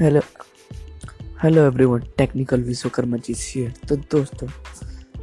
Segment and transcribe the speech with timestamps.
[0.00, 0.20] Hello
[1.42, 4.48] hello everyone technical Vishwakarma ji से तो दोस्तों,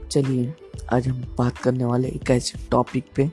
[0.07, 0.53] चलिए,
[0.93, 3.31] आज हम बात करने वाले एक ऐसे टॉपिक पे,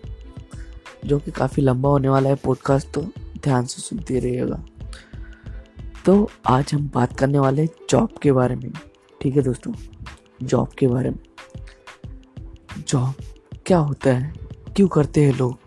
[1.06, 3.02] जो कि काफ़ी लंबा होने वाला है पॉडकास्ट तो
[3.42, 4.64] ध्यान से सुनते रहिएगा।
[6.06, 8.72] तो आज हम बात करने वाले जॉब के बारे में।
[9.22, 9.72] ठीक है दोस्तों?
[10.42, 11.20] जॉब के बारे में।
[12.88, 13.14] जॉब
[13.66, 14.34] क्या होता है?
[14.76, 15.58] क्यों करते हैं लोग?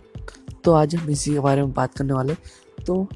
[0.63, 2.33] तो आज हम इसी के बारे में बात करने वाले
[2.88, 3.07] तो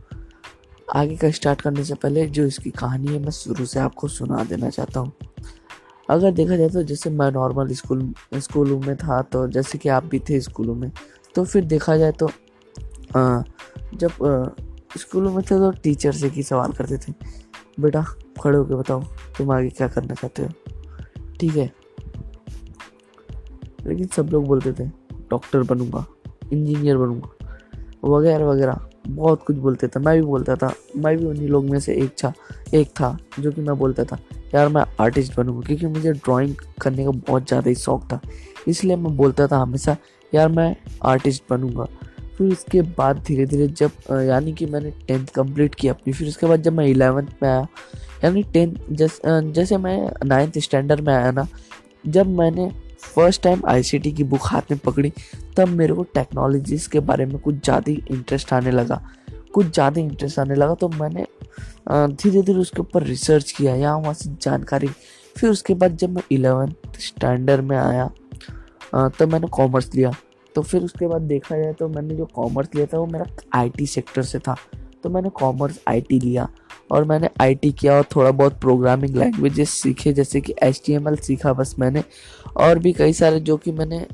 [0.87, 4.43] आगे का स्टार्ट करने से पहले जो इसकी कहानी है मैं शुरू से आपको सुना
[4.43, 5.11] देना चाहता हूँ।
[6.09, 10.05] अगर देखा जाए तो जैसे मैं नॉर्मल स्कूल स्कूलों में था तो जैसे कि आप
[10.05, 10.91] भी थे स्कूलों में
[11.35, 12.27] तो फिर देखा जाए तो
[13.15, 13.41] आ,
[13.93, 14.55] जब
[14.97, 17.13] स्कूलों में थे तो टीचर से ही सवाल करते थे
[17.79, 18.01] बेटा
[18.41, 19.03] खड़े होकर बताओ
[19.37, 20.49] तुम आगे क्या करना चाहते हो?
[21.39, 21.71] ठीक है।
[23.85, 24.85] लेकिन सब लोग बोलते थे
[25.29, 26.05] डॉक्टर बनूँगा
[26.53, 31.47] इंजीनियर बनूँगा वगैरह वगैरह। बहुत कुछ बोलते थे। मैं भी बोलता था। मैं भी उन्हीं
[31.47, 32.33] लोग में से एक था
[32.73, 34.17] एक था जो कि मैं बोलता था,
[34.55, 38.19] यार मैं आर्टिस्ट बनूँगा। क्योंकि मुझे ड्राइंग करने का बहुत ज़्यादा ही शौक था।
[38.67, 39.95] इसलिए मैं बोलता था हमेशा,
[40.33, 40.75] यार मैं
[41.05, 41.87] आर्टिस्ट बनूँगा।
[42.37, 46.47] फिर उसके बाद धीरे धीरे जब यानी कि मैंने टेंथ कंप्लीट की अपनी फिर उसके
[46.47, 47.67] बाद जब मैं इलेवेंथ में आया,
[48.23, 51.47] यानी टेंथ जैसे मैं नाइन्थ स्टैंडर्ड में आया ना,
[52.07, 52.71] जब मैंने
[53.05, 55.11] फ़र्स्ट टाइम आईसीटी की बुक हाथ में पकड़ी,
[55.57, 59.01] तब मेरे को टेक्नोलॉजीज़ के बारे में कुछ ज़्यादा इंटरेस्ट आने लगा।
[59.53, 61.25] कुछ ज़्यादा इंटरेस्ट आने लगा तो मैंने
[61.89, 64.87] धीरे धीरे उसके ऊपर रिसर्च किया, यहाँ वहाँ से जानकारी।
[65.35, 68.09] फिर उसके बाद जब मैं इलेवेंथ स्टैंडर्ड में आया
[68.93, 70.11] तब मैंने कॉमर्स लिया।
[70.55, 73.25] तो फिर उसके बाद देखा जाए तो मैंने जो कॉमर्स लिया था, वो मेरा
[73.55, 74.55] आईटी सेक्टर से था।
[75.03, 76.47] तो मैंने कॉमर्स आईटी लिया।
[76.91, 80.81] और मैंने आईटी किया और थोड़ा बहुत प्रोग्रामिंग लैंग्वेजेस सीखे जैसे कि एच
[81.21, 82.03] सीखा बस मैंने।
[82.57, 84.05] और भी कई सारे जो कि मैंने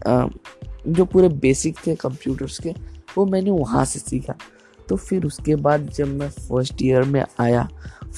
[0.87, 2.73] जो पूरे बेसिक थे कंप्यूटर्स के
[3.17, 4.35] वो मैंने वहाँ से सीखा।
[4.89, 7.67] तो फिर उसके बाद जब मैं फ़र्स्ट ईयर में आया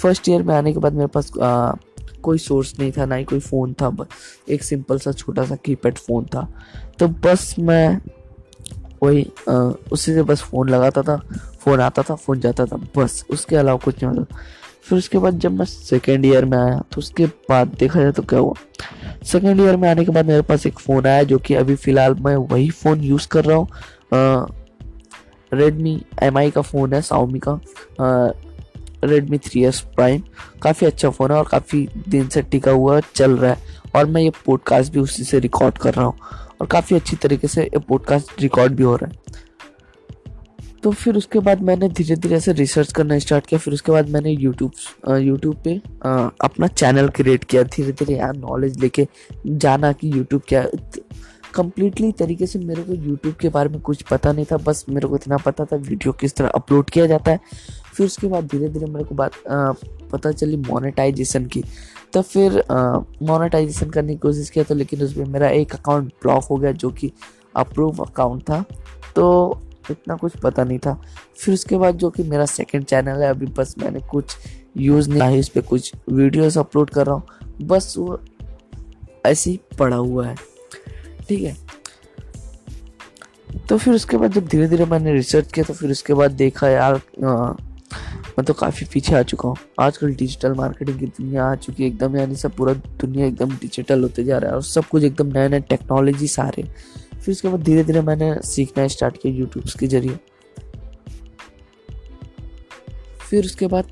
[0.02, 1.72] फ़र्स्ट ईयर में आने के बाद मेरे पास आ,
[2.22, 4.08] कोई सोर्स नहीं था ना ही कोई फ़ोन था बस
[4.50, 6.48] एक सिंपल सा छोटा सा कीपैड फ़ोन था।
[7.00, 8.00] तो बस मैं
[9.04, 9.24] वही
[9.92, 11.16] उसी से बस फ़ोन लगाता था,
[11.60, 14.38] फ़ोन आता था, फ़ोन जाता था, बस, उसके अलावा कुछ नहीं होता
[14.84, 18.24] फिर उसके बाद जब मैं सेकेंड ईयर में आया तो उसके बाद देखा जाए तो
[18.24, 18.54] क्या हुआ?
[19.24, 22.16] सेकेंड ईयर में आने के बाद मेरे पास एक फ़ोन आया, जो कि अभी फ़िलहाल
[22.22, 23.68] मैं वही फ़ोन यूज़ कर रहा हूँ।
[25.52, 25.94] रेडमी
[26.24, 27.60] एम का फ़ोन है साउमी का।
[29.04, 30.22] रेडमी थ्री एस प्राइम
[30.64, 34.22] काफ़ी अच्छा फ़ोन है और काफ़ी दिन से टिका हुआ चल रहा है। और मैं
[34.22, 36.16] ये पॉडकास्ट भी उसी से रिकॉर्ड कर रहा हूँ।
[36.64, 39.42] और काफ़ी अच्छी तरीके से पॉडकास्ट रिकॉर्ड भी हो रहा है।
[40.84, 44.10] तो फिर उसके बाद मैंने धीरे धीरे ऐसे रिसर्च करना स्टार्ट किया फिर उसके बाद
[44.10, 44.72] मैंने यूट्यूब
[45.18, 49.08] यूट्यूब पे आ, अपना चैनल क्रिएट किया धीरे धीरे यार नॉलेज लेके
[49.48, 50.66] जाना कि यूट्यूब क्या
[51.54, 55.08] कम्प्लीटली तरीके से मेरे को यूट्यूब के बारे में कुछ पता नहीं था बस मेरे
[55.08, 57.40] को इतना पता था वीडियो किस तरह अपलोड किया जाता है।
[57.94, 59.72] फिर उसके बाद धीरे धीरे मेरे को बात आ,
[60.12, 61.64] पता चली मोनेटाइजेशन की।
[62.14, 66.58] तो फिर मोनेटाइजेशन करने की कोशिश किया तो लेकिन उसमें मेरा एक अकाउंट ब्लॉक हो
[66.58, 67.12] गया जो कि
[67.56, 68.64] अप्रूव अकाउंट था
[69.16, 69.26] तो
[69.92, 70.94] इतना कुछ पता नहीं था।
[71.38, 74.36] फिर उसके बाद जो कि मेरा सेकंड चैनल है अभी बस मैंने कुछ
[74.78, 77.24] यूज़ नहीं है इस पर कुछ वीडियोस अपलोड कर रहा हूँ।
[77.62, 78.20] बस वो
[79.26, 80.36] ऐसे ही पड़ा हुआ है।
[81.28, 81.56] ठीक है।
[83.70, 86.70] तो फिर उसके बाद जब धीरे धीरे मैंने रिसर्च किया तो फिर उसके बाद देखा
[86.70, 87.54] यार आ,
[88.38, 91.90] मैं तो काफ़ी पीछे आ चुका हूँ। आजकल डिजिटल मार्केटिंग की दुनिया आ चुकी है
[91.90, 95.32] एकदम, यानी सब पूरा दुनिया एकदम डिजिटल होते जा रहा है और सब कुछ एकदम
[95.34, 96.64] नए नए टेक्नोलॉजी सारे
[97.16, 100.18] फिर उसके बाद धीरे धीरे मैंने सीखना स्टार्ट किया यूट्यूब के ज़रिए।
[103.22, 103.92] फिर उसके बाद,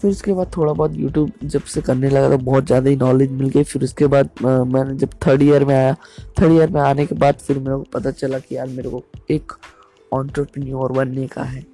[0.00, 3.30] फिर उसके बाद थोड़ा बहुत यूट्यूब जब से करने लगा तो बहुत ज़्यादा ही नॉलेज
[3.32, 5.94] मिल गई। फिर उसके बाद मैंने जब थर्ड ईयर में आया
[6.40, 9.02] थर्ड ईयर में आने के बाद फिर मेरे को पता चला कि यार मेरे को
[9.30, 9.52] एक
[10.12, 11.64] ऑन्टरप्रीन्योर बनने का है।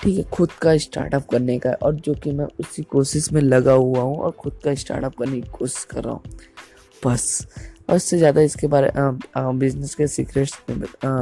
[0.00, 3.40] ठीक है, खुद का स्टार्टअप करने का है और जो कि मैं उसी कोशिश में
[3.42, 6.22] लगा हुआ हूँ और खुद का स्टार्टअप करने की कोशिश कर रहा हूँ।
[7.02, 7.46] बस
[7.90, 8.90] और इससे ज़्यादा इसके बारे
[9.36, 10.80] बिज़नेस के सीक्रेट्स में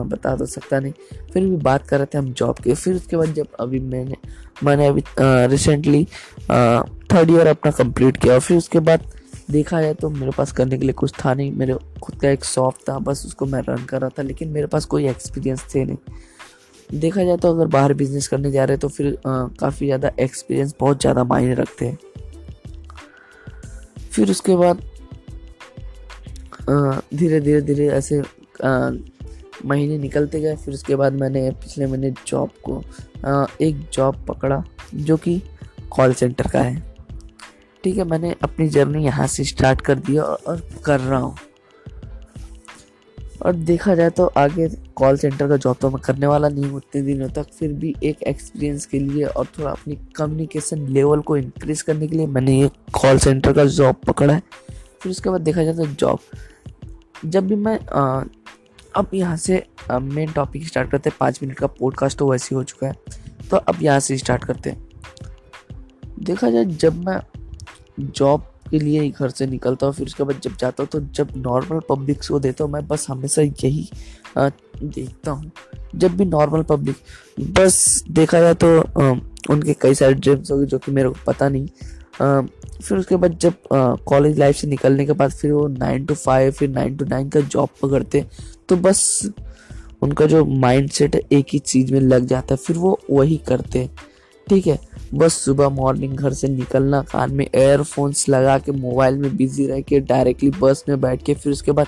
[0.09, 0.93] बता तो सकता नहीं।
[1.33, 4.17] फिर भी बात कर रहे थे हम जॉब के। फिर उसके बाद जब अभी मैंने
[4.65, 9.07] मैंने अभी रिसेंटली थर्ड ईयर अपना कंप्लीट किया। और फिर उसके बाद
[9.51, 12.45] देखा जाए तो मेरे पास करने के लिए कुछ था नहीं। मेरे खुद का एक
[12.45, 15.85] शॉप था, बस उसको मैं रन कर रहा था, लेकिन मेरे पास कोई एक्सपीरियंस थे
[15.85, 15.97] नहीं।
[16.93, 20.75] देखा जाए तो अगर बाहर बिज़नेस करने जा रहे हैं तो फिर काफ़ी ज़्यादा एक्सपीरियंस
[20.81, 21.99] बहुत ज़्यादा मायने रखते हैं।
[24.13, 24.83] फिर उसके बाद
[27.15, 28.21] धीरे धीरे धीरे ऐसे
[29.65, 32.83] महीने निकलते गए। फिर उसके बाद मैंने पिछले महीने जॉब को
[33.27, 34.63] आ, एक जॉब पकड़ा
[34.97, 35.41] जो कि
[35.91, 36.77] कॉल सेंटर का है।
[37.85, 41.37] ठीक है मैंने अपनी जर्नी यहाँ से स्टार्ट कर दिया और कर रहा हूँ।
[43.43, 44.69] और देखा जाए तो आगे
[45.03, 47.95] कॉल सेंटर का जॉब तो मैं करने वाला नहीं हूँ उतने दिनों तक। फिर भी
[48.05, 52.61] एक एक्सपीरियंस के लिए और थोड़ा अपनी कम्युनिकेशन लेवल को इंक्रीज करने के लिए मैंने
[52.61, 54.43] ये कॉल सेंटर का जॉब पकड़ा है।
[55.03, 56.19] फिर उसके बाद देखा जाए तो जॉब
[57.25, 58.23] जब भी मैं आ,
[58.97, 59.63] अब यहाँ से
[59.93, 62.95] मेन टॉपिक स्टार्ट करते हैं। पाँच मिनट का पॉडकास्ट तो वैसे ही हो चुका है।
[63.51, 64.89] तो अब यहाँ से स्टार्ट करते हैं।
[66.21, 67.21] देखा जाए जब मैं
[68.01, 71.01] जॉब के लिए ही घर से निकलता हूँ फिर उसके बाद जब जाता हूँ तो
[71.15, 73.89] जब नॉर्मल पब्लिक को देता हूँ मैं बस हमेशा यही
[74.39, 75.51] देखता हूँ।
[75.95, 76.97] जब भी नॉर्मल पब्लिक
[77.59, 78.69] बस देखा जाए तो
[79.53, 81.69] उनके कई सारे ड्रीम्स होंगे जो कि मेरे को पता नहीं।
[82.23, 82.41] आ,
[82.83, 83.55] फिर उसके बाद जब
[84.09, 87.29] कॉलेज लाइफ से निकलने के बाद फिर वो नाइन टू फाइव फिर नाइन टू नाइन
[87.29, 88.25] का जॉब पकड़ते
[88.69, 89.03] तो बस
[90.03, 93.37] उनका जो माइंड सेट है एक ही चीज़ में लग जाता है फिर वो वही
[93.49, 93.89] करते
[94.47, 94.79] ठीक है?
[95.15, 99.81] बस सुबह मॉर्निंग घर से निकलना कान में एयरफोन्स लगा के मोबाइल में बिज़ी रह
[99.81, 101.87] के डायरेक्टली बस में बैठ के फिर उसके बाद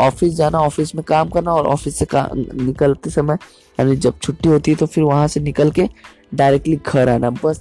[0.00, 3.34] ऑफ़िस जाना ऑफ़िस में काम करना और ऑफ़िस से काम निकलते समय
[3.80, 5.88] यानी जब छुट्टी होती है तो फिर वहाँ से निकल के
[6.34, 7.60] डायरेक्टली घर आना बस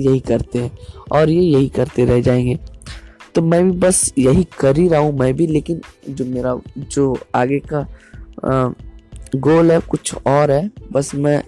[0.00, 0.78] यही करते हैं
[1.12, 2.58] और ये यही करते रह जाएँगे।
[3.34, 7.18] तो मैं भी बस यही कर ही रहा हूँ मैं भी लेकिन जो मेरा जो
[7.34, 7.78] आगे का
[8.44, 8.72] आ,
[9.36, 11.42] गोल है कुछ और है बस मैं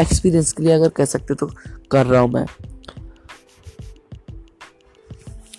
[0.00, 1.46] एक्सपीरियंस के लिए अगर कह सकते तो
[1.90, 2.46] कर रहा हूँ मैं।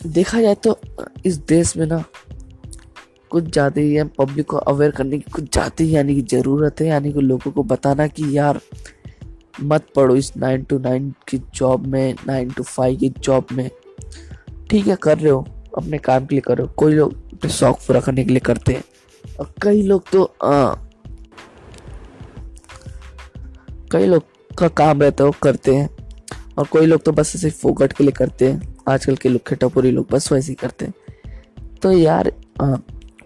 [0.07, 0.79] देखा जाए तो
[1.25, 2.03] इस देश में ना
[3.31, 6.87] कुछ ज़्यादा ही पब्लिक को अवेयर करने की कुछ ज़्यादा ही यानी कि ज़रूरत है
[6.87, 8.59] यानी कि लोगों को बताना कि यार
[9.61, 13.69] मत पढ़ो इस नाइन टू नाइन की जॉब में नाइन टू फाइव की जॉब में।
[14.69, 15.45] ठीक है कर रहे हो
[15.77, 18.83] अपने काम के लिए करो कोई लोग अपने शौक पूरा करने के लिए करते हैं।
[19.39, 20.73] और कई लोग तो आ,
[23.91, 24.23] कई लोग
[24.57, 25.89] का काम रहता है वो करते हैं।
[26.57, 29.91] और कोई लोग तो बस ऐसे फोकट के लिए करते हैं। आजकल के लुखे टपोरी
[29.91, 30.93] लोग बस वैसे ही करते हैं।
[31.81, 32.31] तो यार
[32.61, 32.75] आ,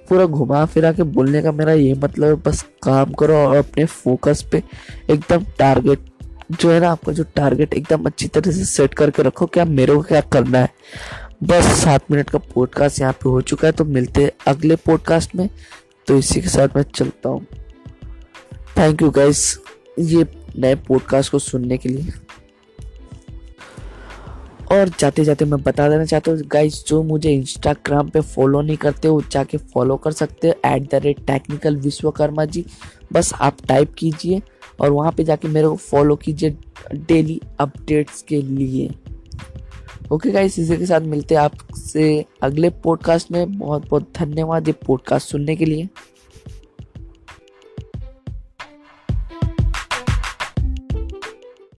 [0.09, 3.85] पूरा घुमा फिरा के बोलने का मेरा ये मतलब है बस काम करो और अपने
[3.85, 4.61] फोकस पे
[5.09, 6.11] एकदम टारगेट
[6.51, 9.95] जो है ना आपका जो टारगेट एकदम अच्छी तरह से सेट करके रखो क्या मेरे
[9.95, 10.69] को क्या करना है।
[11.43, 15.35] बस सात मिनट का पॉडकास्ट यहाँ पे हो चुका है तो मिलते हैं अगले पॉडकास्ट
[15.35, 15.49] में।
[16.07, 17.45] तो इसी के साथ मैं चलता हूँ।
[18.77, 19.59] थैंक यू गाइस
[19.99, 20.23] ये
[20.57, 22.11] नए पॉडकास्ट को सुनने के लिए।
[24.71, 28.77] और जाते जाते मैं बता देना चाहता हूँ गाइस जो मुझे इंस्टाग्राम पे फॉलो नहीं
[28.77, 32.65] करते, वो जाके फॉलो कर सकते हैं at the rate technical Vishwakarma ji.
[33.13, 34.41] बस आप टाइप कीजिए
[34.79, 36.57] और वहाँ पे जाके मेरे को फॉलो कीजिए
[36.95, 38.89] डेली अपडेट्स के लिए।
[40.11, 44.73] ओके गाइस इसी के साथ मिलते हैं आपसे अगले पॉडकास्ट में। बहुत बहुत धन्यवाद ये
[44.87, 45.87] पॉडकास्ट सुनने के लिए।